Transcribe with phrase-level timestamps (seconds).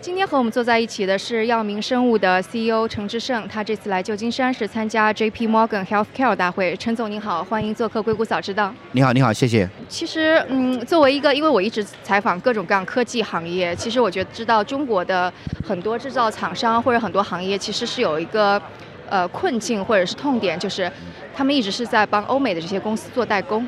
[0.00, 6.76] 今天和我们坐在一起的是药明生物的 CEO 陈志胜，他这次来旧金山是参加 JP Morgan Healthcare 大会。
[6.76, 8.72] 陈总您好，欢迎做客硅谷早知道。
[8.92, 9.68] 你好，你好，谢谢。
[9.88, 15.32] 其实，嗯，作为一个，因为我一直采访各种各样科技行业，其实我觉得知道中国的
[15.66, 18.60] 很多制造厂商或者很多行业其实是有一个
[19.08, 20.90] 呃困境或者是痛点，就是
[21.34, 23.66] 他们一直是在帮欧美的这些公司做代工。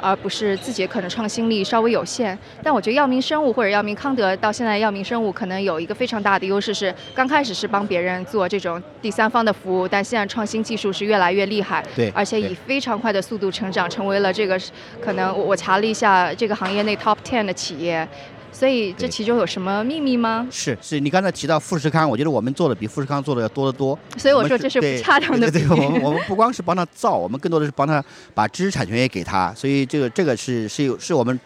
[0.00, 14.58] 而不是自己可能创新力稍微有限，但我觉得药明生物或者药明康德到现在药明生物可能有一个非常大的优势是，刚开始是帮别人做这种第三方的服务，但现在创新技术是越来越厉害，对，而且以非常快的速度成长，成为了这个
[15.00, 18.06] 可能我我查了一下这个行业内 top ten 的企业。
[18.58, 20.44] 所以这其中有什么秘密吗？
[20.50, 23.96] 是是，你刚才提到富士康，我觉得我们做的比富士康做的要多得多。
[24.16, 25.48] 所以我说这是不恰当的。
[25.48, 28.04] 对对，我们我们不光是帮他造，我们更多的是帮他
[28.34, 29.54] 把知识产权也给他。
[29.54, 31.38] 所以这个这个是是有是我们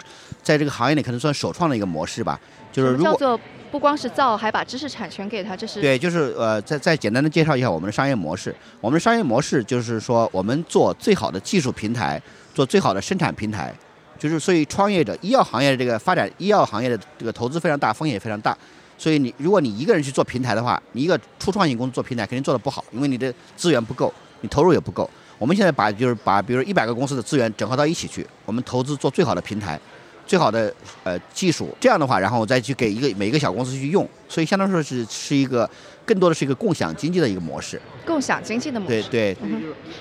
[0.42, 2.40] 在这个行业里可能算首创的一个模式吧。
[2.72, 8.56] 就是如果叫做不光是造，还把知识产权给他，这是对，就是呃，再再简单的介绍一下我们的商业模式。
[8.80, 12.18] 我们的商业模式就是说，我们做最好的技术平台，
[12.54, 13.74] 做最好的生产平台。
[14.22, 18.56] 就是，所以创业者，医药行业的这个发展，医药行业的这个投资非常大，风险也非常大。
[18.96, 25.10] 所以你，如果你一个人去做平台的话，你一个初创型公司做平台肯定做的不好，因为你的资源不够，你投入也不够。
[25.38, 29.80] 我们现在把就是把，比如一百个公司的资源整合到一起去，我们投资做最好的平台。
[30.24, 35.68] 最好的呃技术，这样的话，然后再去给一个每一个小公司去用，所以相当说是是一个
[36.04, 37.80] 更多的是一个共享经济的一个模式。
[38.04, 39.02] 共享经济的模式。
[39.10, 39.36] 对对。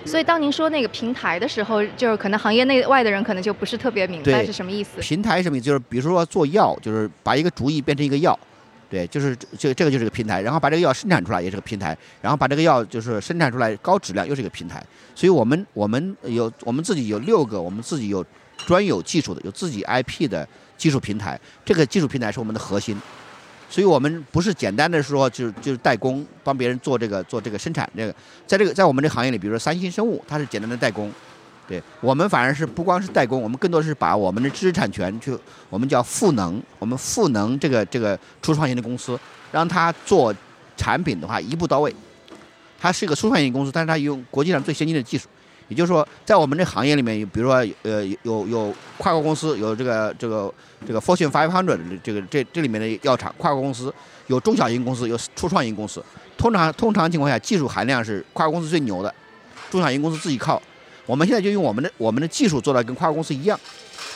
[0.06, 5.00] 所以当您说那个平台的时候，就是可能行业内外的人可能就不是特别明白是什么意思。
[5.00, 5.66] 平台什么意思？
[5.66, 8.38] 就是比如说做药，就是把一个主意变成一个药，
[8.90, 14.84] 对，就是这这个就是个平台，然后把这个药生产出来也是个平台，然后把这个药就是生产出来高质量又是一个平台。
[15.16, 18.26] 所以我们我们有我们自己有六个，我们自己有。
[18.68, 22.96] 专有技术的，有自己 IP 的技术平台，这个技术平台是我们的核心，
[23.72, 28.14] 所以我们不是简单的说就是就是代工，帮别人做这个做这个生产这个，
[28.46, 31.10] 在这个在我们这行业里，比如说三星生物，它是简单的代工，
[31.70, 35.34] 对我们反而是不光是代工，我们更多是把我们的知识产权去，
[35.70, 39.18] 我们叫赋能，我们赋能这个这个初创型的公司，
[39.54, 40.36] 让它做
[40.76, 41.96] 产品的话一步到位，
[42.78, 45.30] 它是一个初创型公司，但是它用国际上最先进的技术。
[45.72, 50.54] 也就是说，在我们这行业里面，比如说，呃，有有跨国公司，有这个这个
[50.86, 53.94] 这个 Fortune Five Hundred 这个这这里面的药厂，跨国公司
[54.28, 56.04] 有中小型公司，有初创型公司。
[56.38, 59.16] 通常通常情况下，技术含量是跨国公司最牛的，
[59.70, 60.62] 中小型公司自己靠。
[61.06, 63.58] 我们现在就用我们的我们的技术做到跟跨国公司一样，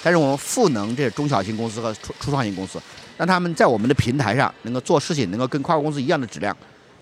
[0.03, 2.77] 但是我们赋能这中小型公司和初初创型公司，
[3.15, 6.53] 让他们在我们的平台上能够做事情，能够跟跨国公司一样的质量、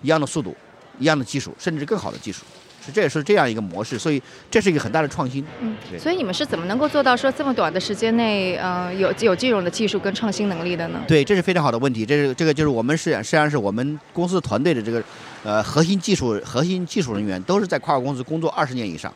[0.02, 0.56] 一样的速度、
[1.00, 2.44] 一样的技术，甚至更好的技术。
[2.92, 5.44] 这也是这样一个模式，所以这是一个很大的创新。
[5.60, 11.00] 嗯，所以你们是怎么能够做到说这么短的时间内，嗯，有有这种的技术跟创新能力的呢？
[11.06, 12.04] 对，这是非常好的问题。
[12.04, 15.02] 这是这个就是我们是实际上是我们公司团队的这个
[15.42, 19.12] 呃核心技术核心技术人员都是在跨国公司工作二十年以上。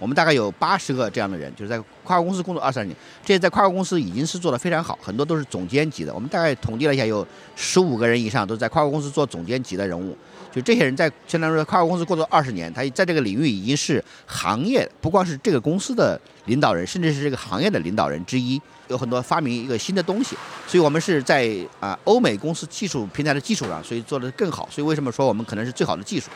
[0.00, 2.94] 我们大概有八十个这样的人，就是在跨国公司工作二十年，
[3.24, 6.12] 这些在跨国公司已经是做得非常好，很多都是总监级的。
[6.12, 10.14] 我们大概统计了一下，有十五个人以上都在跨国公司做总监级的人物。
[10.54, 18.60] 就这些人在相当于说跨国公司工作二十年，他在这个领域已经是行业不光是这个公司的领导人，甚至是这个行业的领导人之一。
[18.88, 21.50] 有很多发明一个新的东西，所以我们是在
[21.80, 24.68] 啊欧美公司技术平台的基础上，所以做的更好。
[24.70, 26.28] 所以为什么说我们可能是最好的技术？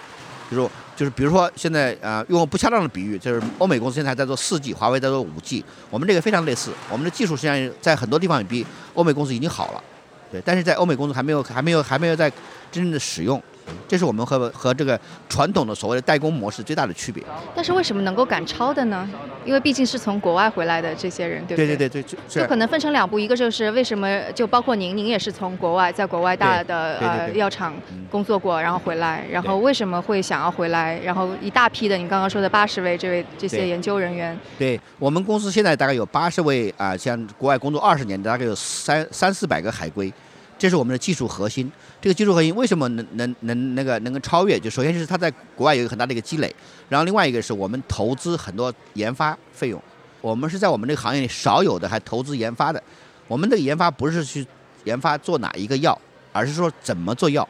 [0.50, 6.72] 就是就是比如说现在啊用不恰当的比喻，就是欧美公司现在在做四 G，华为在做五 G，我们这个非常类似。
[6.90, 9.84] 我们的技术实际上在很多地方比欧美公司已经好了，
[10.32, 12.30] 对，但是在欧美公司还没有还没有还没有在
[12.72, 13.40] 真正的使用。
[13.86, 14.98] 这是我们和和这个
[15.28, 17.22] 传统的所谓的代工模式最大的区别。
[17.54, 19.08] 但是为什么能够赶超的呢？
[19.44, 21.66] 因为毕竟是从国外回来的这些人，对不对？
[21.68, 27.74] 对对对对，就可能分成两步，一个就是为什么就包括您，您也是从国外在国外大的呃药厂
[28.10, 30.98] 工作过，然后回来，然后为什么会想要回来？
[31.00, 34.38] 然后一大批的，你刚刚说的八十位这位这些研究人员。
[34.58, 40.12] 对我们公司现在大概有八十位啊，像国外工作二十年的，大概有三三四百个海归。
[40.58, 41.70] 这是我们的技术核心。
[42.00, 44.58] 这个技术核心为什么能能能那个能够超越？
[44.58, 46.54] 就首先是它在国外有一个很大的一个积累，
[46.88, 49.80] 然后另外一个是我们投资很多研发费用。
[50.20, 52.82] 我们是在我们这个行业里少有的还投资研发的。
[53.28, 54.44] 我们的研发不是去
[54.84, 55.96] 研发做哪一个药，
[56.32, 57.48] 而是说怎么做药，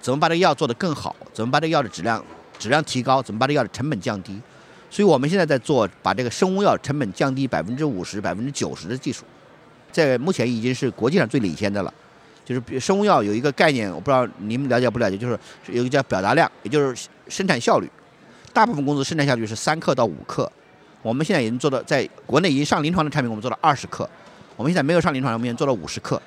[0.00, 2.24] 怎么把这个药做得更好，怎么把这个药的质量
[2.58, 4.40] 质量提高，怎么把这个药的成本降低。
[4.90, 9.24] 所以我们现在在做把这个生物药成本降低百分之五十、百分之九十的技术，
[9.92, 11.92] 在目前已经是国际上最领先的了。
[12.44, 15.38] 就是生物药有一个概念，我不知道你们了解不了解，就是
[15.68, 17.88] 有一个叫表达量，也就是生产效率。
[18.52, 20.50] 大部分公司生产效率是三克到五克，
[21.02, 24.08] 我们现在已经做到，在国内已经上临床的产品，我们做到二十克。
[24.56, 26.20] 我们现在没有上临床，我们已经做到五十克。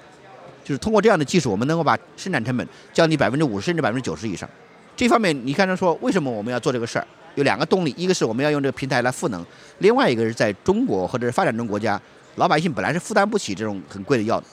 [0.64, 4.50] 就是通过这样的技术，我们能够把生产成本降低百分之五十甚至百分之九十以上。
[4.98, 7.08] 这方面，你刚才说为什么我们要做这个事儿？
[7.36, 9.46] 有两个动力，一个是我们要用这个平台来赋能，
[9.78, 12.02] 另外一个是在中国或者是发展中国家，
[12.36, 14.48] 老百姓本来是负担不起这种很贵的药的，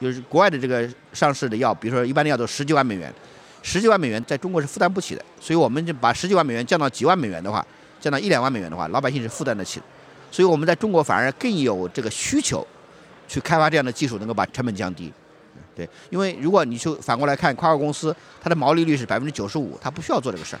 [0.00, 3.12] 就是国外的这个上市的药，比如说一般的药都十几万美元，
[3.62, 7.64] 十几万美元在中国是负担不起的，所以我们就把十几万美元降到几万美元的话，
[8.00, 9.86] 降到一两万美元的话，老百姓是负担得起的，
[10.30, 12.66] 所以我们在中国反而更有这个需求，
[13.28, 15.12] 去开发这样的技术，能够把成本降低。
[15.76, 20.60] 对，因为如果你就反过来看，跨国公司它的毛利率是百分之九十五，它不需要做这个事儿。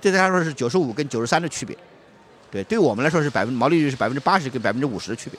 [0.00, 1.76] 对他来说是九十五跟九十三的区别，
[2.50, 5.38] 对，对我们来说是百分毛利率是百分之八十跟百分之五十的区别。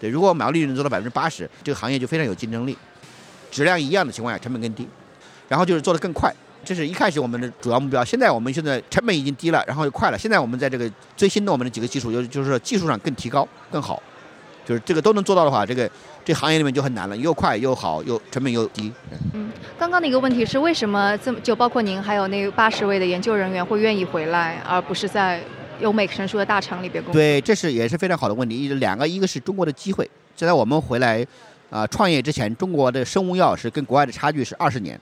[0.00, 2.76] 对，如果毛利率能做到百分之八十，这个行业就非常有竞争力。
[3.50, 4.86] 质量一样的情况下，成本更低，
[5.48, 6.34] 然后就是做得更快。
[6.64, 8.04] 这是一开始我们的主要目标。
[8.04, 10.18] 现在我们现在成本已经低了，然后又快了。
[10.18, 14.02] 现在我们在这个最新的我们的几个技术，就就是技术上更提高更好。
[14.66, 15.88] 就是这个都能做到的话，这个
[16.24, 18.92] 这行业里面就很难了，又快又好，又成本又低。
[19.32, 25.40] 嗯，刚刚的一个问题是，为什么这么就包括您还有那八十位的研究人员会愿意回来，而不是在
[25.80, 27.12] 优美成熟的大厂里边工？
[27.12, 28.68] 对，这是也是非常好的问题。
[28.74, 31.26] 两个，一个是中国的机会，就在我们回来
[31.70, 34.98] 啊创业之前，中国的生物药是跟国外的差距是二十年。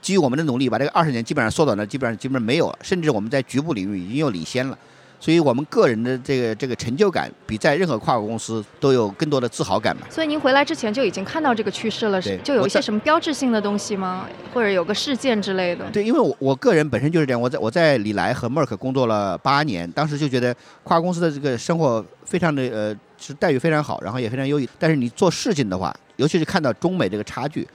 [0.00, 4.78] 基于我们的努力，把这个二十年基本上缩短了，基本上基本上没有了，甚至我们在局部领域已经有领先了。
[5.20, 10.02] 所以我们个人的这个这个成就感，比在任何跨国公司都有更多的自豪感嘛。
[10.08, 14.26] 所以您回来之前就已经看到这个趋势了，是，就有一些什么标志性的东西吗？
[14.54, 15.90] 或者有个事件之类的？
[15.90, 20.54] 对，因为我我个人本身就是这样，我在我在李来和默克工作了八年，当时就觉得
[20.84, 24.68] 跨国公司的这个生活非常的呃是待遇非常好，然后也非常优异。
[24.78, 27.66] 但是你做事情的话，尤其是看到中美这个差距，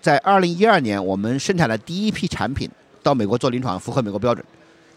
[0.00, 2.70] 在二零一二年我们生产了第一批产品
[3.02, 4.42] 到美国做临床，符合美国标准。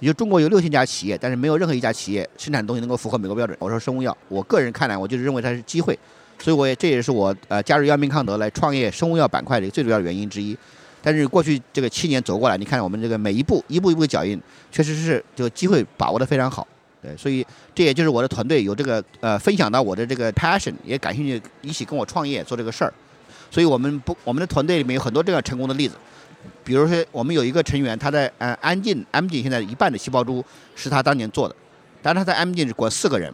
[0.02, 3.56] 也就中国有六千家企业，但是没有任何一家企业生产的东西能够符合美国标准。
[3.62, 5.98] 我说生物药，我个人看来，我就是认为它是机会，
[6.40, 10.58] 所以我也这也是我呃加入药明康德来创业生物药板块的最主要的原因之一。
[11.04, 16.68] 但是过去这个七年走过来，你看我们这个每一步一步一步的脚印，确实是这个机会把握的非常好。
[17.02, 22.94] 对，所以这也就是我的团队有这个呃分享到我的这个 passion，也感兴趣一起跟我创业做这个事儿。
[23.50, 25.96] 所以我们不我们的团队里面有很多这样成功的例子。
[26.64, 30.44] 比如说，我们有一个成员，他在呃安进安进现在一半的细胞株
[30.76, 31.56] 是他当年做的，
[32.02, 33.34] 但是他在安进是管四个人，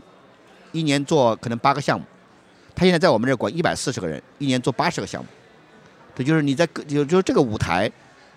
[0.71, 2.06] 一年做可能八个项目，
[2.75, 5.27] 他现在在我们这管一百四十个人，一年做八十个项目，
[6.15, 7.92] 这就是你在就就这个舞台。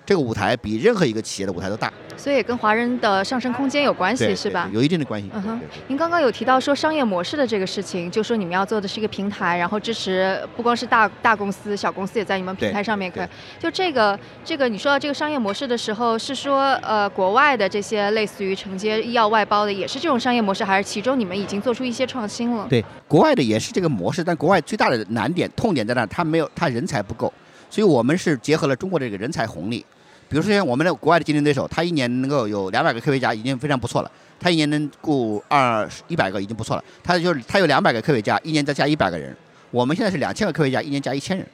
[0.06, 4.68] 这个舞台比任何一个企业的舞台都大，所以也跟华人的上升空间有关系，是吧？
[4.72, 5.30] 有一定的关系。
[5.32, 13.26] 嗯哼，您刚刚有提到说商业模式的这个事情，就说你们要做的是一个平台，然后支持不光是大大公司，小公司也在你们平台上面可以。
[13.60, 22.66] 就这个这个，你说到这个商业模式的时候，是说呃国外的这些类似于承接医药外包的，也是这种商业模式，还是其中你们已经做出一些创新了？
[22.68, 27.32] 对，国外的也是这个模式，但国外最大的难点、痛点在那，他没有他人才不够，
[27.70, 29.86] 所以我们是结合了中国的这个人才红利。
[30.28, 36.84] 比如说像我们的国外的竞争对手，他一年能够有两百个科学家已经非常不错了，他一年能雇二一百个已经不错了。
[37.02, 39.34] 他就是他有两百个科学家，一年再加一百个人。
[39.70, 41.46] 我们现在是两千个科学家，一年加一千人。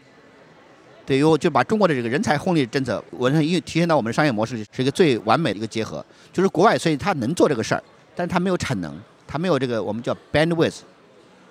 [1.06, 6.04] 对，又就把中国的这个人才红利政策，我认为体现到我们的商业模式是一个最完美的一个结合。
[6.32, 7.82] 就是国外，所以他能做这个事儿，
[8.14, 8.92] 但是他没有产能，
[9.26, 10.80] 他没有这个我们叫 bandwidth，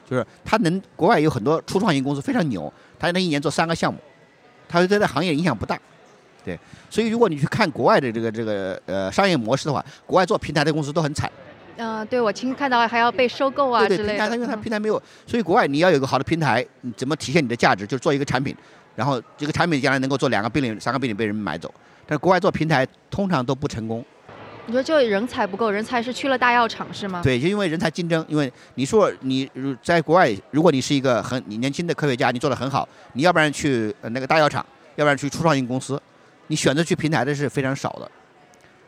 [0.09, 3.99] 就是他能国外有很多初创型公司非常牛，他能一年做三个项目，
[4.67, 5.79] 他对这行业影响不大。
[6.43, 11.31] 对，所以如果你去看国外的这个这个呃商业模式的话，国外做平台的公司都很惨。
[11.77, 14.03] 嗯，对我亲看到还要被收购啊之类的。
[14.03, 17.85] 对对，平台它因为它平台没有，所以国外你要有个好的平台，你怎么体现你的价值？
[17.87, 18.55] 就是做一个产品，
[18.95, 21.73] 然后这个产品将来能够做两个病例、三个病例被人买走。
[22.05, 24.05] 但是国外做平台通常都不成功。
[24.67, 27.21] 你说就人才不够，人才是去了大药厂是吗？
[27.23, 28.25] 对，就因为人才竞争。
[28.27, 36.01] 因为你说你如在国外，如果你是一个很你年轻的科学家，你做的很好，你要不然去那个大药厂，要不然去初创型公司。
[36.47, 38.09] 你选择去平台的是非常少的，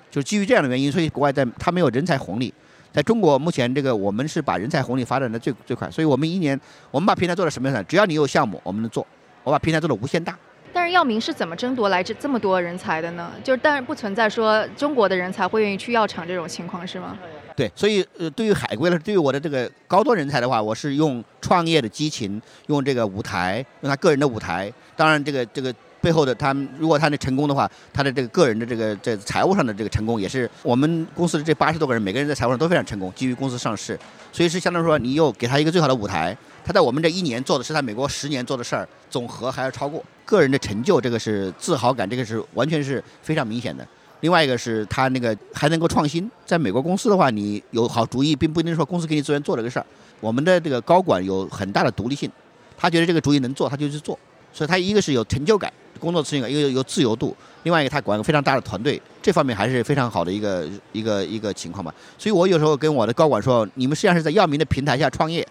[0.09, 2.51] 就基于这样的原因，所以国外在它没有人才红利。
[2.91, 7.85] 在中国目前这个我们是把人才红利发展的最最快，所以我们一年我们把平台做到什么样子？
[7.87, 9.05] 只要你有项目，我们能做。
[9.43, 10.35] 我把平台做的无限大。
[10.73, 13.31] 但是药明是怎么争夺来这这么多人才的呢？
[13.43, 17.17] 就是当然不存在说中国的人才会愿意去药厂这种情况是吗？
[17.55, 24.71] 对，所以呃，对于海归了，对于我的这个高端人才的话，我是用创业的激情，用这个舞台，用他个人的舞台。
[24.95, 25.73] 当然这个这个。
[26.01, 33.99] 背后的他，如果他能成功的话，他的这个个人的这个在财务上的这个成功，也是我们公司的这八十多个人，每个人在财务上都非常成功，基于公司上市，
[34.31, 43.85] 所以是相当于说，你又给他一个最好的舞台，他在我们这一年做的是他美国十年做的事儿，总和还要超过个人的成就，这个是自豪感，这个是完全是非常明显的。
[44.21, 49.85] 另外一个是他那个还能够创新，在美国公司的话，你有好主意，并不一定说公司给你资源做这个事儿，
[50.19, 52.31] 我们的这个高管有很大的独立性，
[52.77, 54.17] 他觉得这个主意能做，他就去做。
[54.53, 61.93] 所以他一个是有成就感，工作自由感，一个有自由度，另外一个他管个非常大的团队，这方面还是非常好的一个一个一个情况吧。
[62.17, 65.45] 所以我有时候跟我的高管说，你们实际上是在药明的平台下创业，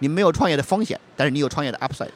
[0.00, 2.10] 你没有创业的风险，但是你有创业的 upside。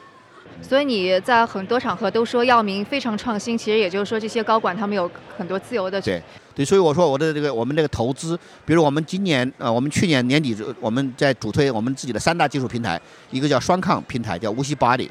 [0.61, 5.99] 所以你在很多场合都说药明非常创新，其实也就是说这些高管他们有很多自由的。
[5.99, 6.21] 对
[6.53, 13.01] 对，所以我说我的这个我们这个投资，比如我们今年呃，我们去年年底我们在主推我们自己的三大技术平台，
[13.31, 15.09] 一个叫双抗平台，叫无锡 Body，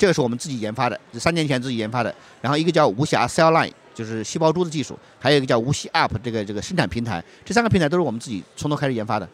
[0.00, 2.14] 这个是我们自己研发的，三年前自己研发的。
[2.40, 9.28] 然后一个叫无暇 Cell Line，就是细胞株的技术，还有一个叫无锡 App 这个这个生产平台，这三个平台都是我们自己从头开始研发的。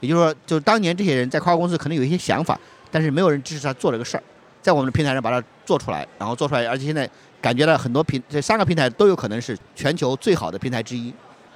[0.00, 2.60] 也就是说，就是当年这些人在跨国公司可能有一些想法，
[2.90, 4.22] 但是没有人支持他做这个事儿。
[4.60, 7.08] 在我们的平台上把它做出来，然后做出来，而且现在
[7.40, 11.10] 感觉到很多平这三个平台都有可能是全球最好的平台之一，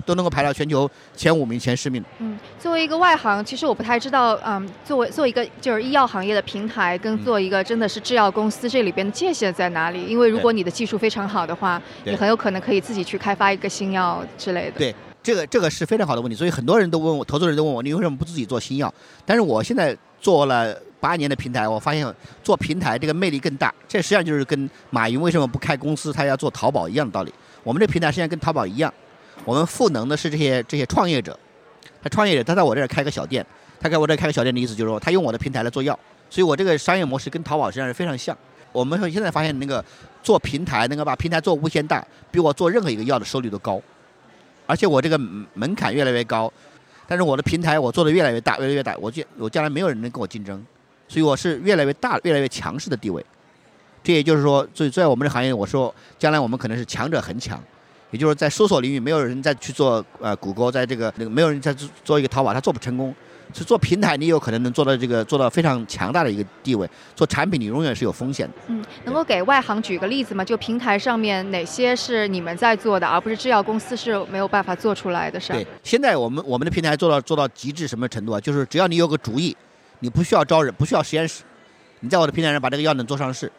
[0.05, 2.05] 都能够排到全球前五名、前十名。
[2.19, 10.05] 嗯，作为一个外行，其实我不太知道，嗯，作为做一个就是医药行业的平台，跟做一个真的是制药公司这里边的界限在哪里？
[10.07, 14.79] 因为如果你的技术非常好的话，你很有可能可以自己去开发一个新药之类的。
[14.79, 18.93] 对，这个这个是非常好的问题，所以很多人都问我，投资人都问我，你为什么不自己做新药？
[19.25, 20.77] 但是我现在做了。
[21.05, 23.71] 八年的平台，我发现做平台这个魅力更大。
[23.87, 27.35] 这实际上就是跟马云为什么不开公司，他要做淘宝一样的道理。
[27.63, 28.91] 我们这平台实际上跟淘宝一样，
[29.45, 31.39] 我们赋能的是这些这些创业者。
[32.03, 33.45] 他创业者，他在我这儿开个小店，
[33.81, 35.99] 他在我这儿开个小店的意思就是说，他用我的平台来做药。
[36.29, 38.37] 所以我这个商业模式跟淘宝实际上是非常像。
[38.73, 39.83] 我们现在发现那个
[40.23, 43.81] 做平台能够把平台做无限大，比我做任何一个药的收率都高，
[44.67, 46.53] 而且我这个门槛越来越高。
[47.07, 50.65] 但是我的平台我做的越来越大，越来越大，我将我将来没有人能跟我竞争。
[51.07, 53.25] 所以我是越来越大、越来越强势的地位，
[54.03, 57.63] 这也就是说，在在我们这行业，我说将来我们可能是强者恒强，
[58.11, 63.15] 也就是在搜索领域没有人再去做呃谷歌，在这个那个没有人再做做一个淘宝，它做不成功。
[63.53, 66.89] 是做平台，你有可能能做到这个做到非常强大的一个地位。
[67.15, 68.55] 做产品，你永远是有风险的。
[68.67, 70.45] 嗯，能够给外行举个例子吗？
[70.45, 75.39] 就平台上面哪些是你们在做的，而不是制药公司是没有办法做出来的？
[75.39, 78.41] 是对，现在我们我们的平台做到做到极致什么程度啊？
[78.41, 79.57] 就是只要你有个主意。
[80.01, 81.45] 你不需要招人，不需要实验室，
[82.01, 83.51] 你在我的平台上把这个药能做上市。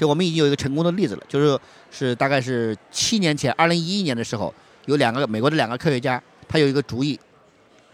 [0.00, 4.54] 就我们已经有一个成功的例子了，就是是大概是七年前，二零一一年的时候，
[4.86, 7.20] 有两个美国的两个科学家，他有一个主意，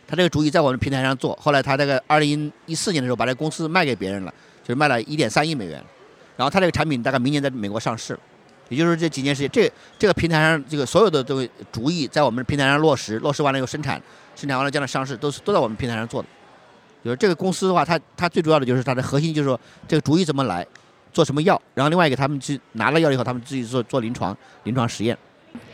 [0.06, 4.32] 他这个主意在我们平台上做，后来他这个二零一四年的时候把这个公司卖给别人了，
[4.62, 5.82] 就是卖了一点三亿美元，
[6.36, 8.16] 然后他这个产品大概明年在美国上市，
[8.68, 14.00] 也就是这几年时间，这这个平台上这个所有的这个主意在我们平台上落实，落实完了以后生产，
[14.36, 16.28] 生产完了将来上市，都是都在我们平台上做的。
[17.04, 19.58] 就是这个公司的话，它它最主要的就是它的核心就是说
[19.88, 20.64] 这个主意怎么来，
[21.16, 25.16] 做什么药，然后另外一个他们去拿了药以后，他们自己做做临床临床实验。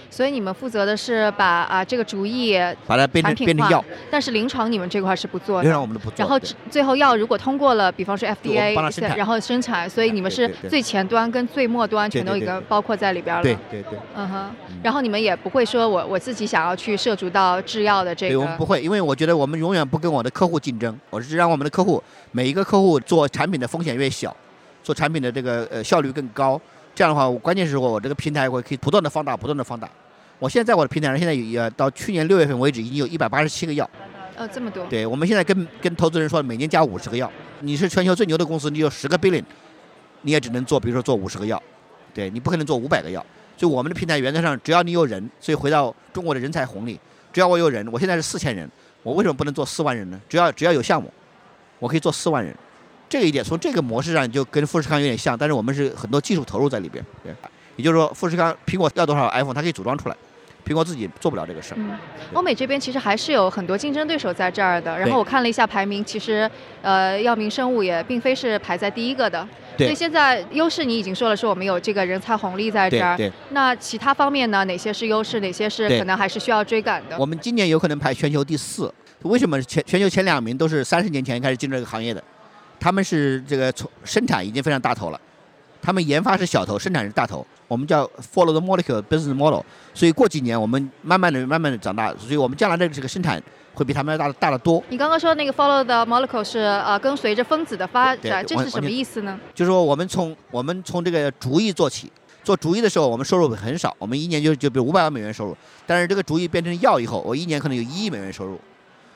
[0.08, 2.56] 所以你们负责的是把啊这个主意
[2.86, 5.64] 把它变成变成药，但是临床你们这块是不做的。
[5.64, 6.18] 临床我们都不做。
[6.18, 6.38] 然后
[6.70, 8.76] 最后药如果通过了，比方说 FDA，
[9.16, 13.42] 然后生产，所以你们是最前端跟最末端全都已经包括在里边了。
[13.42, 13.98] 对对对。
[14.14, 14.54] 嗯哼。
[14.84, 18.34] 然后你们也不会说我我自己想要去涉足到制药的这个。
[18.34, 24.36] 对，我们不会，因为我觉得我们永远不跟我的客户竞争，我是让我们的客户每一个客户做产品的风险越小，
[24.82, 26.60] 做产品的这个呃效率更高。
[26.94, 29.88] 这样的话，我关键是我我这个平台我可以不断的放大，不断的放大。
[30.38, 33.88] 我现在在我的平台上，现在也到去年六月份为止，已经有一百八十七个药。
[34.36, 34.84] 呃，这么多。
[34.86, 37.30] 对，我们现在跟跟投资人说，每年加五十个药。
[37.60, 39.44] 你是全球最牛的公司，你有十个 billion，
[40.22, 41.62] 你也只能做，比如说做五十个药。
[42.12, 43.24] 对你不可能做五百个药。
[43.56, 46.98] 所以我们的平台原则上，只要你有人，所以回到中国的人才红利，
[47.32, 48.68] 只要我有人，我现在是四千人，
[49.02, 50.20] 我为什么不能做四万人呢？
[50.28, 51.12] 只要只要有项目，
[51.78, 52.52] 我可以做四万人。
[53.12, 57.04] 这个一点从这个模式上就跟富士康有点像，但是我们是很多技术投入在里边。
[57.22, 57.30] 对，
[57.76, 60.16] 也就是说，富士康苹果要多少 iPhone，它可以组装出来。
[60.66, 61.76] 苹果自己做不了这个事儿。
[61.78, 61.90] 嗯，
[62.32, 64.98] 欧美这边其实还是有很多竞争对手在这儿的。
[64.98, 66.50] 然后我看了一下排名，其实
[66.80, 69.46] 呃，药明生物也并非是排在第一个的。
[69.76, 69.88] 对。
[69.88, 73.14] 所以现在优势你已经说了，说我们有这个人才红利在这儿。
[73.14, 73.30] 对。
[73.50, 74.64] 那其他方面呢？
[74.64, 75.38] 哪些是优势？
[75.40, 77.18] 哪些是可能还是需要追赶的？
[77.18, 78.90] 我们今年有可能排全球第四。
[79.24, 82.22] 为什么全全球前两名都是三十年前开始进入这个行业的？
[82.82, 85.20] 他们是这个从生产已经非常大头了。
[85.80, 87.46] 他们研发是小头，生产是大头。
[87.68, 89.60] 我们叫 follow the molecule business model。
[89.94, 93.40] 所以过几年我们慢慢的、慢慢的长大，所以我们将来的这个生产
[93.72, 94.82] 会比他们要大大得多。
[94.88, 99.38] 你刚刚说那个 follow the molecule 是呃跟随着分子的发展，这是什么意思呢？
[99.54, 102.10] 就是说我们从我们从这个主意做起，
[102.42, 105.56] 做主意的时候我们收入很少，我们一年就就比如五百万美元收入。
[105.86, 108.60] 但是这个主意变成药以后，我一年可能有一亿美元收入。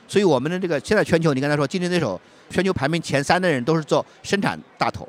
[0.07, 5.07] 所以我们的这个现在全球，你刚才说竞争对手，全球排名前三的人都是做生产大头。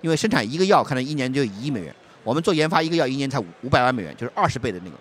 [0.00, 4.96] 因为生产一个药可能一年就一亿美元，我们做研发一个药一年才五百万美元，就是二十倍的那个，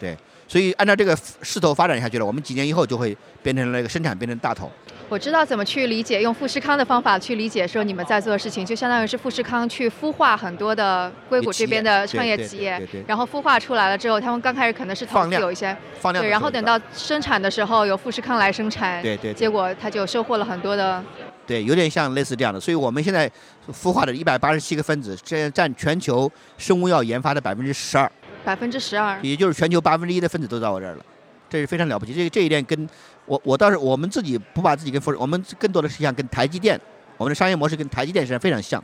[0.00, 4.70] 对，所以按照这个势头发展下去了，我们几年以后就会变成了一个生产变成大头。
[5.08, 21.00] 我知道怎么去理解，用富士康的方法去理解，说你们在做的事情，就相当于是富士康去孵化很多的硅谷这边的创业企业，然后孵化出来了之后，他们刚开始可能是投资有一些，放量，对，然后等到生产的时候由富士康来生产，对对，结果他就收获了很多的，
[21.46, 23.30] 对，有点像类似这样的，所以我们现在
[23.72, 28.10] 孵化的一百八十七个分子，现在占全球生物药研发的百分之十二，
[28.46, 31.04] 百分之十二，也就是全球八分之一的分子都到我这儿了。
[31.50, 32.88] 这是非常了不起，这这一点跟
[33.24, 36.80] 我我倒是我们自己不把自己跟富士，我们更多的是像跟台积电，
[37.16, 38.80] 我们的商业模式跟台积电实际上非常像。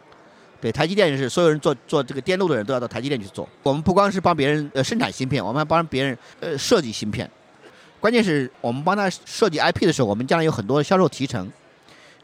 [0.61, 3.49] 对，台积电是所有人做做这个电路的人都要到台积电去做。
[3.62, 7.31] 我们不光是帮别人呃生产芯片，我们还帮别人呃设计芯片。
[8.00, 11.49] 关键是我们帮他设计 IP 的时候，我们将来有很多销售提成，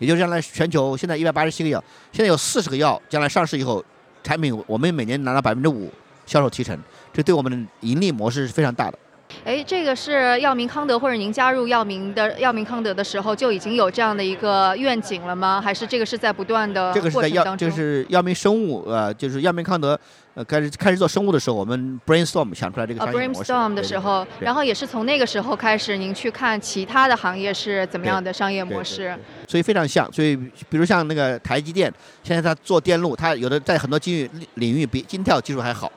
[0.00, 3.85] 也就是将来全球现在一百八十七个药，现在有四十个药将来上市以后，
[4.25, 5.88] 产品我们每年拿到百分之五
[6.29, 6.79] 销售提成，
[7.13, 8.99] 这对我们的盈利模式是非常大的。
[9.45, 15.61] 哎，这个是药明康德，或者您加入药明的药明康德的时候就已经有这样的一个愿景了吗？
[15.61, 19.99] 还是这个是在不断的这个是在药，就是药明生物，呃，就是药明康德，
[20.33, 23.53] 呃，开始开始做生物的时候，我们 brainstorm 想出来这个商业模式。
[23.53, 29.15] brainstorm 的时候，然后也是从那个时候开始，您去看其他的行业是怎么样的商业模式。
[29.47, 30.35] 所以非常像，所以
[30.71, 31.93] 比如像那个台积电，
[32.23, 35.93] 现在它做电路，它有的在很多领域领域比金跳技术还好。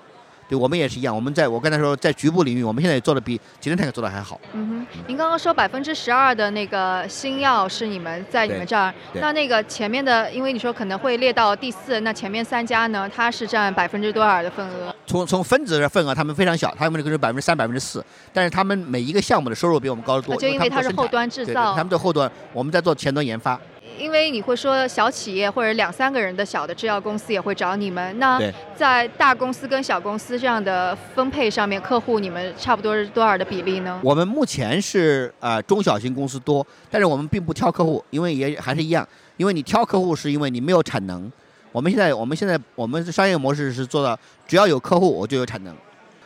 [0.52, 4.38] 对我们也是一样，我们在我刚才说在局部领域，我们现在也做的比吉林泰克做的还好。
[4.52, 14.94] 嗯哼，您刚刚说百分之十二的那个新药是你们在你们这儿，那那个前面的，因为你说可能会列到第四，那前面三家呢，它是占百分之多少的份额？
[15.08, 18.04] 从从分子的份额，他们非常小，他们那个是百分之三、百分之四，
[18.34, 20.36] 但是他们每一个项目的收入比我们高得多。
[20.36, 23.58] 就因为它是后端制造，他们的后端，我们在做前端研发。
[24.02, 28.42] 因为你会说小企业或者两三个人的小的制药公司也会找你们，那
[28.76, 34.02] 在大公司跟小公司这样的分配上面，客户你们差不多是多少的比例呢？
[34.04, 41.32] 我们目前是呃中小型公司多，但是我们并不挑客户，因为也还是一样，因为你挑客户是因为你没有产能。
[41.72, 44.18] 我们现在我们现在我们的商业模式是做到
[44.48, 45.76] 只要有客户我就有产能。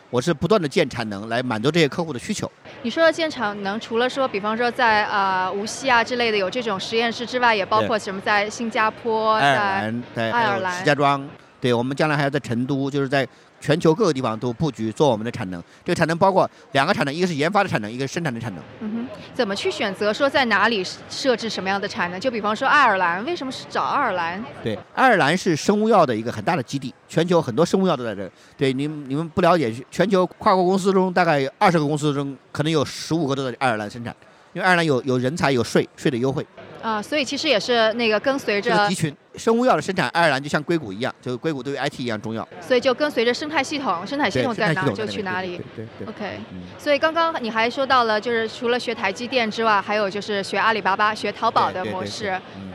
[0.08, 2.50] 我是不断的建产能来满足这些客户的需求。
[2.86, 11.28] 你说的建产能，除了说，比方说在啊无锡啊之类的有这种实验室之外，也包括什么在新加坡、在爱尔兰、石家庄。
[11.60, 13.26] 对我们将来还要在成都，就是在。
[13.60, 18.62] 全球各个地方都布局做我们的产能，这个产能包括两个产能，一个是研发的产能，一个是生产的产能。
[18.80, 22.20] 嗯哼，怎么去选择说在哪里设置什么样的产能？
[22.20, 24.42] 就比方说爱尔兰，为什么是找爱尔兰？
[24.62, 28.30] 对，爱尔兰是生物药的一个很大的基地，全球很多生物药都在这儿。
[28.56, 34.14] 对，你你们不了解，全球跨国公司中大概二十个公司中，可能有十五个都在爱尔兰生产。
[34.52, 36.46] 因为爱尔兰有有人才有税税的优惠，
[36.80, 42.46] 啊，所以其实也是那个跟随着集群生物药的生产，爱尔兰就像硅谷一样，就硅谷对于 IT 一样重要。
[42.60, 45.60] 所以就跟随着生态系统，生态系统在哪就去哪里。
[45.76, 46.08] 对对。
[46.08, 46.38] OK，
[46.78, 52.30] 所以刚刚你还说到了，就是除了学台积电之外，还有就是学阿里巴巴、学淘宝的模式。
[52.56, 52.72] 嗯。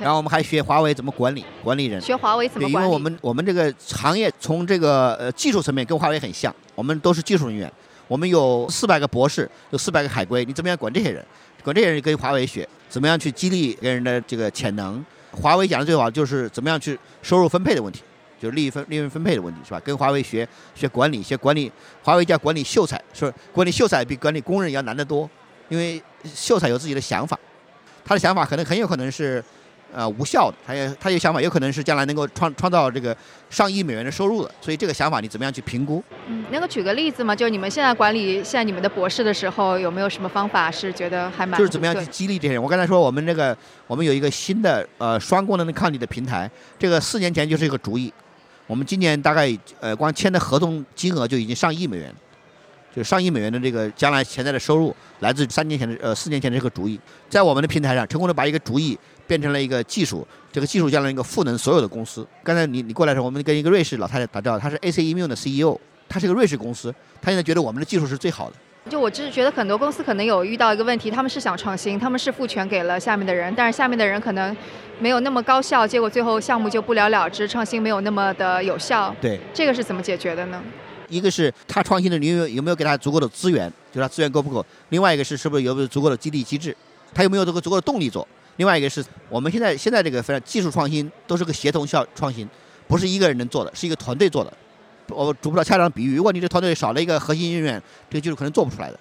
[0.00, 2.00] 然后我们还学华为怎么管理，管理人。
[2.00, 2.86] 学华为怎么管理？
[2.86, 7.70] 因为我们我们这个行业从这个呃技术层面跟华为很像，我们都是技术人员。
[8.08, 11.24] 我们有四百个博士，有四百个海归，你怎么样管这些人？
[11.62, 15.04] 管这些人跟华为学，怎么样去激励别人的这个潜能？
[15.32, 18.02] 华为讲的最好就是怎么样去收入分配的问题，
[18.40, 19.80] 就是利益分利润分配的问题，是吧？
[19.80, 21.70] 跟华为学学管理，学管理。
[22.02, 25.28] 华为叫管理秀才，说管理秀才比管理工人要难得多，
[25.68, 27.38] 因为秀才有自己的想法，
[28.04, 29.44] 他的想法可能很有可能是。
[29.92, 33.16] 呃，无效的，他也他有想法，有可能是将来能够创创造这个
[33.48, 36.02] 上亿美元的收入的，所以这个想法你怎么样去评估？
[36.26, 37.34] 嗯，能够举个例子吗？
[37.34, 41.58] 就是你们现在管理现在你们的博士的时候，有没有什么方法是觉得还蛮？
[41.58, 42.62] 就是怎么样去激励这些人？
[42.62, 48.12] 我刚才说我们那个我们有一个新的呃双功能的抗体的平台，这个四年前就是一个主意，
[48.66, 49.50] 我们今年大概
[49.80, 52.14] 呃光签的合同金额就已经上亿美元。
[52.92, 56.98] 就上亿美元的这个将来潜在的收入，来自三年前的呃四年前的这个主意，
[57.28, 58.98] 在我们的平台上成功的把一个主意
[59.30, 62.26] 变成了一个技术，这个技术将来一个赋能所有的公司。
[62.42, 68.56] 刚才你你过来的时候，我们跟一个瑞士老太太打交道，她是 AC Immune 的 CEO，她是个瑞士公司，她现在觉得我们的技术是最好的。
[68.90, 74.56] 就我只是觉得很多公司可能有遇到一个问题，他们是想创新，他们是赋权给了下面的人，但是下面的人可能
[74.98, 79.14] 没有那么高效，结果最后项目就不了了之，创新没有那么的有效。
[79.20, 80.60] 对，这个是怎么解决的呢？
[81.08, 86.74] 一个是他创新的领域有没有给他足够的资源，就是他资源够不够；另外一个是是不是有没有足够的激励机制，
[87.14, 88.26] 他有没有这个足够的动力做；
[88.60, 92.46] 另外一个是我们现在现在这个非常技术创新都是个协同效创新，
[92.86, 94.52] 不是一个人能做的，是一个团队做的。
[95.08, 99.00] 我逐不到恰当的比喻，如果你这团队少了一个核心人员，这个技术可能做不出来的。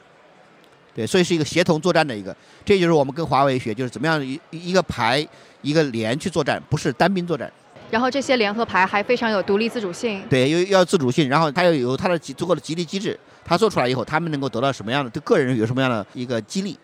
[0.96, 5.28] 对，所以是一个协同作战的一个，这就是我们跟华为学，就是怎么样一一个排
[5.62, 7.52] 一个连去作战，不是单兵作战。
[7.92, 10.24] 然后这些联合牌还非常有独立自主性。
[10.30, 16.80] 对，有要自主性，然后它要有它的足够的激励机制，它做出来以后，他们能够得到什么样的对个人有什么样的一个激励？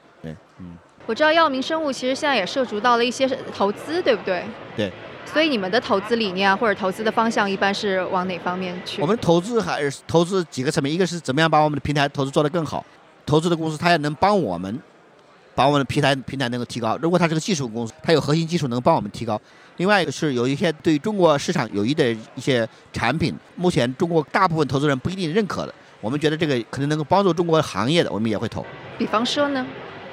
[1.06, 4.44] 我知道药明生物其实现在也涉足到了一些投资，对不对？
[4.76, 4.91] 对。
[5.26, 9.02] 所以你们的投资理念或者投资的方向一般是往哪方面去？
[9.02, 12.86] 我们投资还是投资几个层面，一个是怎么样把我们的平台投资做得更好，
[13.26, 14.80] 投资的公司它也能帮我们
[15.54, 16.98] 把我们的平台平台能够提高。
[17.02, 19.39] 如果它是个技术公司，它有核心技术能帮我们提高。
[19.78, 28.65] 另外一个是有一些对中国市场有益的一些产品，目前中国大部分投资人不一定认可的，我们觉得这个可能能够帮助中国行业的，我们也会投。
[28.98, 29.65] 比方说呢？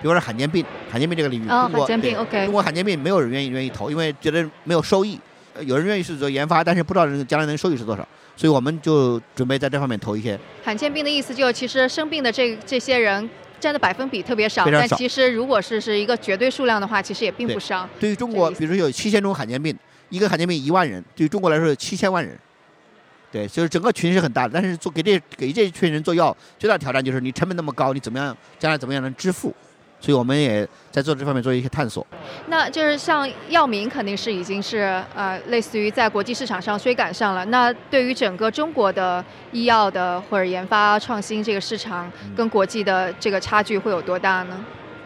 [0.03, 2.13] 比如说罕见病，罕见病这个领域，中国对
[2.45, 5.19] 中国罕见病没有人愿意愿意投，因为觉得没有收益。
[5.61, 10.39] 有人愿意去做研发，但是不知道将来能收益是多少，所以我们就准备在这方面投一些。
[10.65, 13.29] 罕见病的意思就是，其实生病的这这些人
[13.61, 17.89] 占的百分比特别少，但其实如果是是一个绝对数量的话，其实也并不少。
[18.01, 22.37] 对于中国，比如说有七千种罕见病，一个罕见病一万人，对于中国来说有七千万人。
[23.31, 29.55] 对，就是整个群是很大的，但是做给这给这群人做药，最大的挑战就是你成本那么高，你怎么样将来怎么样能支付？
[30.03, 32.05] 所以我们也在做这方面做一些探索。
[32.49, 37.45] 那就是像药明肯定是已经是呃类似于在国际市场上追赶上了。
[37.47, 44.65] 那对于整个中国的医药的或者研发创新这个市场，跟国际的这个差距会有多大呢？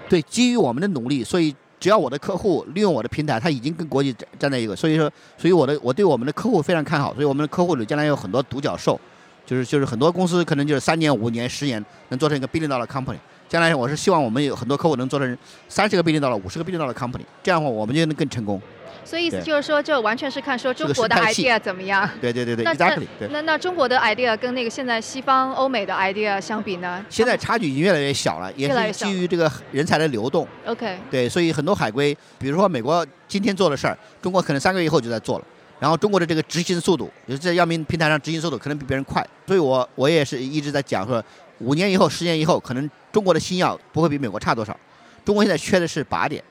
[0.08, 4.74] 对，基于我们的努力，所以只要我的客户利用我的平台，他已经跟国际站站在一个。
[4.74, 7.12] 所以说，所以我的我对我们的客户非常看好。
[7.12, 8.98] 所以我们的客户里将来有很多独角兽，
[9.44, 13.18] 就是就是很多公司可能就是三年、五年、十年能做成一个 billion dollar company。
[13.48, 18.60] 将来我是希望我们有很多客户能做成三十个 billion 到了五十个 billion 到了 company，这样的话我们就能更成功。
[19.04, 22.08] 所以意思就是说，这完全是看说中国的 idea 怎么样。
[22.20, 23.06] 对对对对，exactly。
[23.30, 27.04] 那那中国的 idea 跟那个现在西方欧美的 idea 相比呢？
[27.08, 30.44] 现在差距已经越来越小了，也是基于这个人才的流动。
[30.66, 30.98] OK。
[31.08, 35.44] 对，所以很多海归，比如说美国今天做的事儿，中国可能三个月以后就在做了。
[35.78, 39.24] 然后中国的这个执行速度，就是在药明平台上执行速度可能比别人快。
[39.46, 41.22] 所以我我也是一直在讲说。
[41.58, 44.78] 五年以后、十年以后，可能中国的新药不会比美国差多少。
[45.24, 46.42] 中国现在缺的是靶点，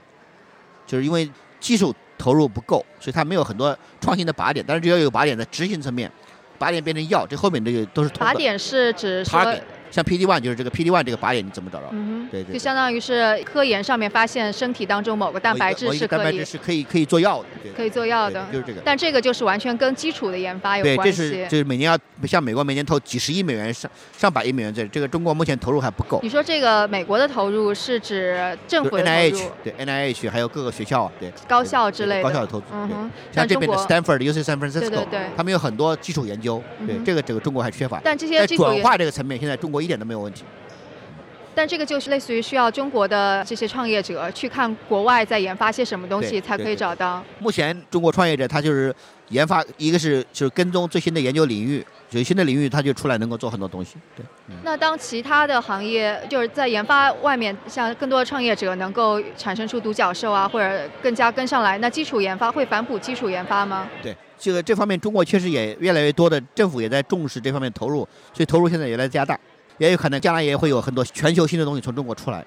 [0.86, 4.66] 就是因为技术投入不够，所以它没有很多创新的靶点。
[4.68, 6.12] 但是只要有靶点在执行层面，
[6.60, 8.10] 靶点变成药，这后面这个都是。
[8.12, 9.56] 靶点是指说。
[9.96, 11.86] 像 PD one 就是这个 PD one 这个靶点你怎么找到？
[11.94, 17.46] 嗯对对，就相当于是科研上面发现身体当中某个蛋白质是可以，蛋白质是可以可以做药的，
[17.78, 18.82] 可以做药的，就是这个。
[18.84, 21.30] 但这个就是完全跟基础的研发有关系。
[21.30, 26.20] 对，这是就是每年要像美国每年投几十亿美元上上百亿美元在这个中国目前投入还不够。
[26.22, 29.52] 你说这个美国的投入是指政府的投入？
[29.64, 32.66] 对 NIH 还有各个学校对高校之类的高校的投资。
[32.74, 36.62] 嗯哼，像这边的 Stanford、UC San Francisco，对对对，他们有很多基础研究。
[36.86, 38.02] 对这个这个中国还缺乏。
[38.04, 40.44] 但这些转化这个层面，现在中国一点都没有问题。
[41.58, 47.24] 但这个就是类似于需要中国的这些创业者去看国外在研发些什么东西，才可以找到。
[47.40, 48.94] 目前中国创业者他就是
[49.30, 53.96] 研发，一个是就是跟踪最新的研究领域，有新的领域他就出来能够做很多东西。
[54.18, 54.26] 对。
[54.64, 63.88] 那当其他的行业就是在研发外面，像更多的创业者能够产生出独角兽啊，或者更加跟上来，那基础研发会反哺基础研发吗？
[64.04, 68.00] 对，这个这方面中国确实也越来越多的政府也在重视这方面投入，
[68.34, 69.40] 所以投入现在也在加大。
[69.78, 72.46] 也有可能将来也会有很多全球新的东西从中国出来，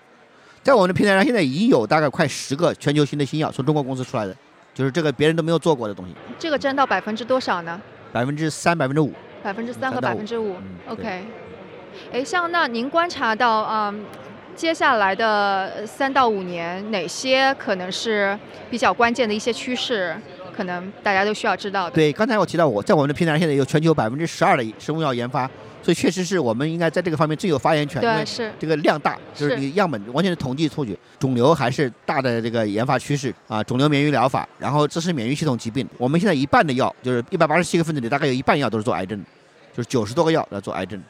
[0.63, 4.35] 在我们的平台上现在已经有大概快十个全球新的新药从中国公司出来的，
[4.75, 6.15] 就是这个别人都没有做过的东西。
[6.39, 7.81] 这个占到百分之多少呢？
[8.13, 9.13] 百分之三、百分之五。
[9.43, 10.57] 百分之三和百分之五。
[10.89, 11.25] OK。
[12.13, 13.95] 哎，像那您观察到啊，
[14.57, 18.37] 接下来的三到五年哪些可能是
[18.71, 20.17] 比较关键的一些趋势，
[20.57, 21.93] 可能大家都需要知道的？
[21.93, 25.49] 对，刚才我提到我在我们的平台上现在有全球百分之十二的生物药研发。
[25.83, 30.99] 所以确实是我们应该在这个方面最有发言权，因为这个量大，就是你样本完全是统计数据。
[31.19, 35.89] 肿瘤还是大的这个研发趋势啊，肿瘤免疫疗法，然后这是免疫系统疾病。
[35.97, 39.19] 我们现在一半的药，就是一百八十七个分子里，大概有一半药都是做癌症，
[39.77, 41.03] 就是九十多个药来做癌症。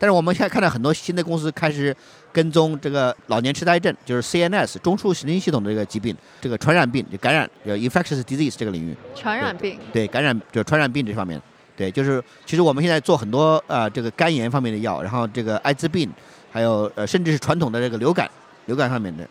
[0.00, 1.94] 但是我们现在看到很多新的公司开始
[2.32, 8.96] 跟踪这个老年痴呆症，就是 CNS 中枢神经系统的这个疾病，这个传染病就感染，叫 infectious disease 这个领域。
[9.16, 9.76] 传染病。
[9.92, 11.40] 对，感染就传染病这方面。
[11.78, 16.10] 对，就是其实我们现在做很多呃这个肝炎方面的药，然后这个艾滋病，
[16.50, 18.28] 还有呃甚至是传统的这个流感，
[18.66, 19.24] 流感上面的。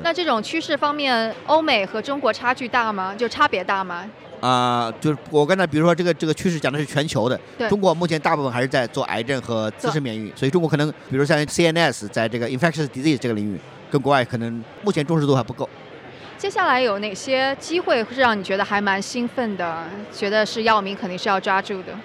[0.00, 3.12] 那这种趋势方面，欧美和中国差距大吗？
[3.16, 4.08] 就差别大吗？
[4.40, 13.58] 啊，就是我刚才比如说这个这个趋势讲的是全球的，对，中国目前大部分还是在做癌症和自身免疫，所以中国可能比如像 CNS 在这个 infectious disease 这个领域，
[13.90, 15.68] 跟国外可能目前重视度还不够。
[16.44, 19.82] 接下来有哪些机会是让你觉得还蛮兴奋的？
[20.12, 21.98] 觉得是药明肯定是要抓住的。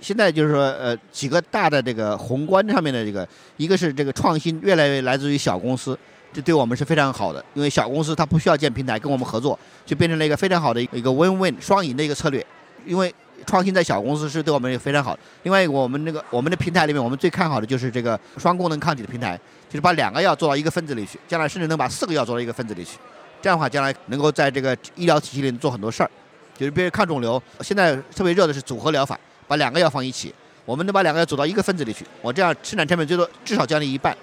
[0.00, 3.26] 现在就是说，呃，几个大的这个宏观上面的这个，
[3.56, 5.96] 一个是这个创新越来越来自于小公司，
[6.32, 12.44] 这对我们是非常好的，因为小公司它不需要建平台跟我们合作，就变成了一个非常好的一个 win-win 双赢的一个策略。
[12.84, 13.14] 因为
[13.46, 15.16] 创新在小公司是对我们也非常好。
[15.44, 22.98] 另外一个，我们那个我们的平台里面，我们最看好的就是这个双功能抗体的平台，就是把两个药做到一个分子里去，将来甚至能把四个药做到一个分子里去。
[23.44, 26.10] 这样的话，将来能够在这个医疗体系里做很多事儿。
[26.56, 34.16] 就是比如抗肿瘤，现在特别热的是组合疗法，把两个药放一起，我们能把两个药走到一个分子里去，我这样生产成本最多至少降低一半。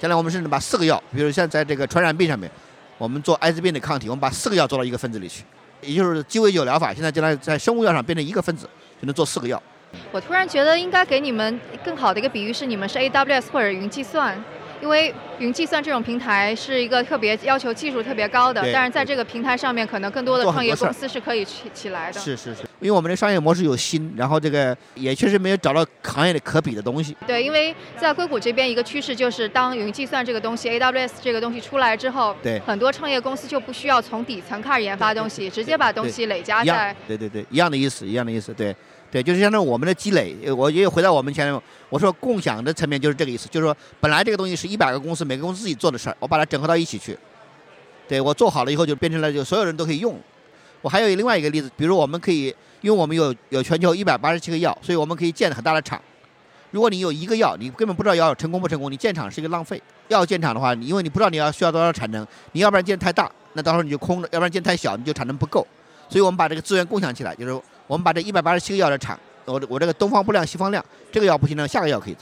[0.00, 2.50] 将来我们甚至把四个药，比如像在这个传染病上面，
[2.98, 5.44] 我们做艾滋病的抗体，我们把四个药做到一个分子里去，
[5.80, 8.68] 也就是鸡尾酒疗法，现在将来在生物药上变成一个分子
[9.00, 9.62] 就能做四个药。
[10.10, 14.36] 我突然觉得应该给你们更好的一个比喻是，你们是 AWS 或者云计算。
[14.82, 22.20] 因为云计算这种平台是一个特别要求技术特别高的，但是在这个平台上面，可能更多的创业公司是可以起起来的。
[22.20, 27.16] 是是是，因为我们的商业模式有新，然后这个也确实没有找到行业的可比的东西。
[27.26, 36.94] 对，因为在硅谷这边一个趋势就是，当云计算这个东西 AWS 这个东西出来之后，对很多创业公司就不需要从底层开始研发东西，直接把东西累加在。
[37.08, 38.74] 对对对，一样的意思，一样的意思，对。
[39.10, 47.16] 对，就是相当于我们的积累，我也有回到我们前面，我说共享的层面就是这个意思，就是说本来这个东西是一百个公司，每个公司自己做的事儿，我把它整合到一起去，
[48.08, 50.18] 对我做好了以后就变成了就所有人都可以用。
[50.82, 56.00] 我还有另外一个例子，比如我们可以，因为我们有有全球一百八十七个药，所以我们可以建很大的厂。
[56.70, 59.80] 如果你有一个药，你根本不知道药成功不成功，你建厂是一个浪费。
[60.08, 65.66] 要建厂的话，因为你不知道你要需要多少产能，你要不然建太大，那到时候你就空了；要不然建太小，你就产能不够。
[66.08, 69.18] 所以我们把这个资源共享起来，就是我们把这一百八十七个药的产。
[69.44, 72.16] 我我这个东方不亮西方亮，这个药不行了，下个药可以，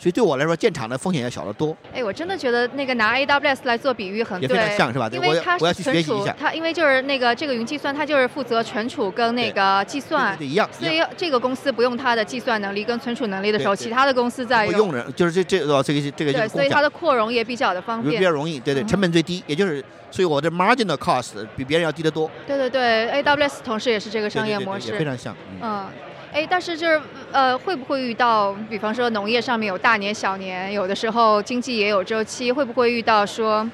[0.00, 1.76] 所以对我来说建厂的风险要小得多。
[1.92, 5.10] 哎，我真的觉得那个拿 AWS 来做比喻很对，也非常像是吧？
[5.12, 6.34] 因为它我要去学习一下。
[6.40, 10.66] 它因为就是那个这个云计算，它就是负责存储跟那个计算，对一样。
[10.72, 14.90] 所以这个公司不用它的计算能力跟存储能力的时候，其他的公司在用。
[14.90, 22.30] 人就是这这个，这个这个对，所以它的扩容也比较的方便，比较容易，对对，成本最低，也就是所以我的 marginal cost 比别人要低得多。
[22.46, 25.36] 对对对，AWS 同时也是这个商业模式，非常像。
[25.60, 25.86] 嗯。
[26.32, 27.00] 哎，但是就是
[27.32, 33.68] 呃，会不会遇到，比方说农业上面有大年小年，有的时候经济也有周期，会不会遇到说，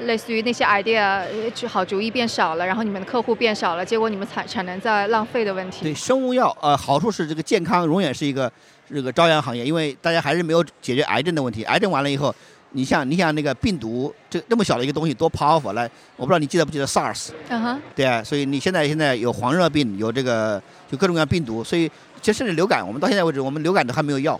[0.00, 1.22] 类似于那些 idea
[1.66, 5.84] 好主意变少了，然后你们的客户变少了，结果你们产产能在浪费的问题？
[5.84, 8.52] 对，生物药呃，好处是这个健康永远是一个
[8.92, 12.34] 这个朝阳行业，因为大家还是没有解决癌症的问题，癌症完了以后。
[12.72, 17.30] 你像你像那个病毒，这那么小的一个东西多 powerful 来，我不知道你记得不记得 SARS？
[17.48, 17.80] 嗯哼。
[17.96, 24.38] 对啊，所以你现在现在有黄热病，有这个就各种各样病毒，所以其实甚至流感，我们到现在为止，我们流感都还没有药。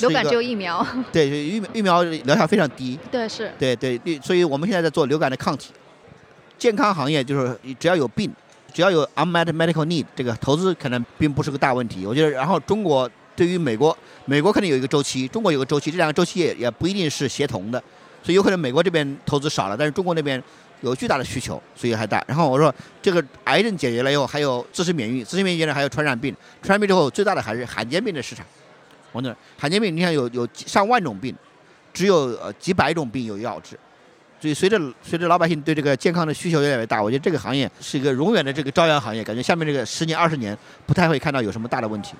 [0.00, 0.86] 流感只有疫苗。
[1.10, 2.98] 对，疫苗疫苗疗效非常低。
[3.10, 3.50] 对，是。
[3.58, 5.72] 对对对，所以我们现在在做流感的抗体。
[6.58, 8.30] 健康行业就是只要有病，
[8.74, 12.04] 只要有 unmet medical need，这个投资可能并不是个大问题。
[12.04, 13.10] 我觉得，然后中国。
[13.40, 17.82] 对于美国，美国肯定有一个周期，中国有个周期，这两个周期也也不一定是协同的，
[18.22, 20.42] 所以有可能美国这边投资少了，但是中国那边
[20.82, 22.22] 有巨大的需求，所以还大。
[22.26, 28.44] 然后我说这个癌症解决了以后，还有自身免疫，自身免疫呢还有传染病，传染病之后最大的还是罕见病的市场。
[29.12, 31.34] 我那罕见病，你看有有上万种病，
[31.94, 33.70] 只有呃几百种病有药治，
[34.38, 42.12] 所以随着随着老百姓对这个健康的需求越来越大，我觉得这个行业是一个永远的这个朝阳行业，感觉下面这个十年二十年不太会看到有什么大的问题。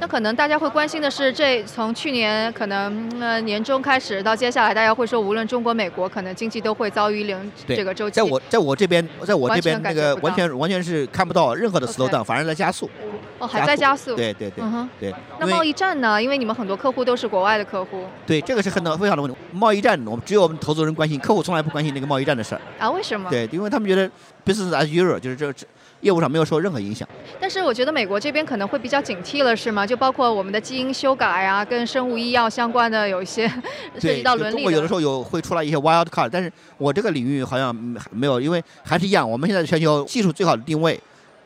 [0.00, 8.14] 那可能大家会关心的是，这从去年可能呃年中开始到接下来，大家会说，无论中国、美国，可能经济都会遭遇零这个周期。
[8.14, 12.90] 在我在我这边，在我这边那个完全完全是看不到任何的 slow down，反而在加速。
[13.38, 14.16] 哦，还在加速。
[14.16, 15.14] 对对对，嗯哼，对。
[15.38, 16.20] 那贸易战呢？
[16.20, 18.04] 因为你们很多客户都是国外的客户。
[18.26, 19.38] 对，这个是很多非常的问题。
[19.52, 22.60] 贸易战，我们只有我们投资人关心，客户从来不关心那个贸易战的事儿。
[22.80, 22.90] 啊？
[22.90, 23.30] 为什么？
[23.30, 24.10] 对，因为他们觉得
[24.44, 25.64] business as usual，就是这这。
[26.00, 27.08] 业务上没有受任何影响，
[27.40, 29.86] 但是我觉得美国这边可能会比较警惕了，是吗？
[29.86, 33.48] 就包括我们的基因修改啊，跟生物医药相关的有一些
[33.98, 34.54] 涉及到伦理。
[34.56, 37.74] 中国有的时候有会出来一些 wild card，但是我这个领域好像
[38.12, 41.00] 没有，因为还是一样，我们现在全球技术最好的定位，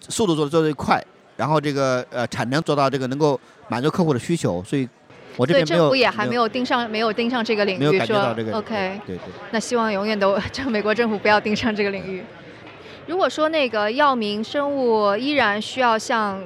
[0.08, 1.02] 速度做的做最快，
[1.36, 4.86] 然后这个呃产能做到这个能够满足客户的需求，所以
[5.38, 8.52] 我这边政府也还没有盯上，没有盯上这个领域，没有感觉到这个。
[8.58, 9.22] OK，对对。
[9.50, 12.22] 那希望永远都， 这美国政府不要盯上这个领域。
[13.12, 16.42] 如果说那个药明生物依然需要向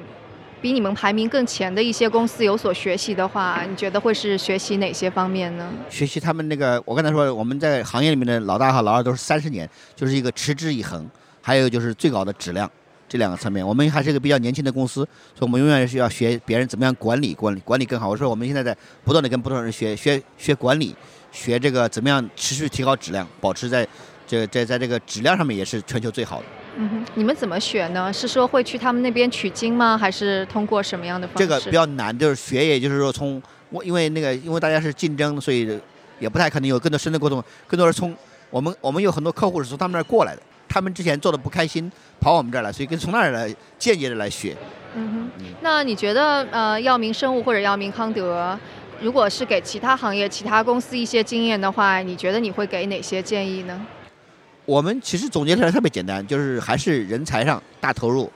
[0.61, 5.65] 比你们排名更前的一些公司有所学习的话，你觉得会是学习哪些方面呢？
[5.89, 11.09] 学习他们那个，我刚才说我们在行业里面的老大和老二都是三十年，就是一个持之以恒，
[11.41, 12.69] 还有就是最高的质量
[13.07, 13.65] 这两个层面。
[13.65, 18.09] 我们还是一个比较年轻的公司，所以我们永远是要学别人怎么样管理管理管理更好。
[18.09, 18.75] 我说我们现在在
[19.05, 20.93] 不断的跟不同人学学学管理，
[21.31, 23.87] 学这个怎么样持续提高质量，保持在。
[24.27, 26.45] 这在在这个质量上面也是全球最好的。
[26.75, 28.13] 嗯哼，你们怎么选呢？
[28.13, 29.97] 是说会去他们那边取经吗？
[29.97, 31.47] 还是通过什么样的方式？
[31.47, 35.79] 这个比较难，就是学，也就是说从我因为那个因为大家是竞争，所以
[36.19, 37.43] 也不太可能有更多深的沟通。
[37.65, 38.15] 更多是从
[38.49, 43.47] 我们我们有很多客户是从他们那儿过来的，他们之前做的不开心，跑我们这儿来，所以跟从那儿来
[43.79, 44.55] 间接的来学。
[44.93, 48.57] 嗯哼，那你觉得呃，药明生物或者药明康德，
[49.01, 53.85] 如果是给其他行业、其他公司一些经验的话，你觉得你会给哪些建议呢？
[54.67, 58.29] 我们其实总结起来特别简单，就是还是人才上大投入，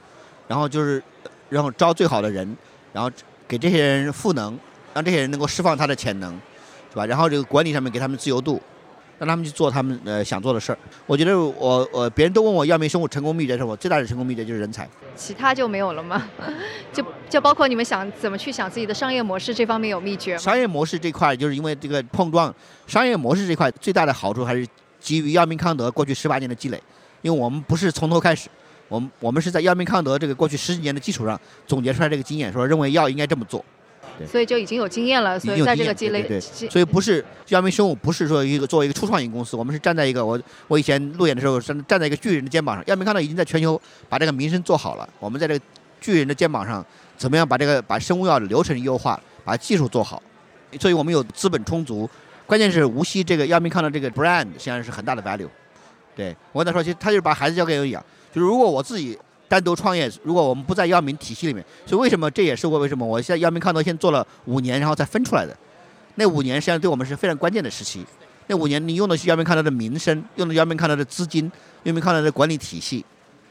[0.48, 1.04] 然后就是
[1.50, 2.58] 然后招最好的人，
[2.94, 3.12] 然后
[3.48, 4.58] 给这些人赋能，
[4.94, 6.34] 让这些人能够释放他的潜能，
[6.90, 7.06] 是吧？
[7.06, 8.62] 然后这个管理上面给他们自由度。
[9.20, 10.78] 让他们去做他们呃想做的事儿。
[11.06, 14.90] 我觉得我我别人都问我药明生物成功秘诀，是我最大的成功秘诀就是人才。
[15.16, 16.24] 其 他就没有了吗？
[16.92, 20.40] 就就包括你们想怎么去想自己的商业模式这方面有秘诀吗？
[20.40, 22.52] 商业模式这块就是因为这个碰撞，
[22.88, 24.68] 商业模式这块最大的好处还是
[25.02, 26.82] 基于药明康德过去十八年的积累，
[27.22, 28.48] 因为我们不是从头开始，
[28.88, 33.66] 我们我们是在药明康德这个过去十几年的基础上总结出来这个经验，说认为药应该这么做。
[34.28, 45.66] 所以就已经有经验了，所以在这个积累，所以不是药明生物不是说一个作为一个初创型公司，我们是站在一个我我以前路演的时候站站在一个巨人的肩膀上，药明康德已经在全球把这个名声做好了，我们在这个
[46.00, 46.86] 巨人的肩膀上，
[47.18, 50.22] 怎么样把这个把生物药的流程优化，把技术做好，
[50.80, 52.08] 所以我们有资本充足，
[52.52, 55.48] 关键是无锡这个药明康德这个 brand 实际上是很大的 value，
[56.14, 59.18] 对我跟他说，其实他就是把孩子交给我养，就是如果我自己。
[59.48, 65.54] 单独创业，如果我们不在药明体系里面，所以为什么这也是我为什么我现在药明康德先做了五年，然后再分出来的，
[66.16, 68.06] 那五年实际上对我们是非常关键的时期。
[68.48, 71.52] 那五年你用的是药明康德的名声，用的药明康德的资金，
[71.84, 73.06] 药明康德的管理体系，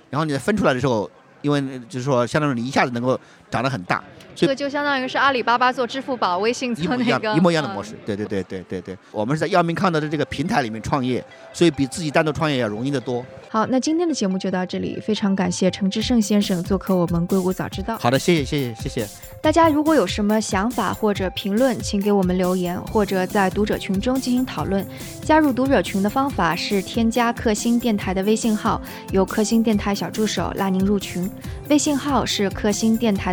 [0.09, 1.11] 然后你分出来的时候，
[1.43, 4.03] 因为就是说，相当于你一下子能够长得很大。
[4.35, 7.95] 这个就相当于是阿里巴巴做支付宝、微信做那个一模一样的模式。
[8.07, 13.23] 对对对对对对，我们是在药明康德的这个平台里面创业，所以比自己单独创业要容易得多。
[13.51, 17.99] 好，那今天的节目就到这里，非常感谢陈志胜先生做客我们硅谷早知道。
[17.99, 19.09] 好的，谢谢谢谢谢谢。
[19.43, 24.87] 大家如果有什么想法或者评论，请给我们留言，或者在读者群中进行讨论。
[25.23, 31.29] 加入读者群的方法是添加克星电台的微信号，由克星电台小助手拉您入群。
[31.69, 33.33] 微信号是克星电台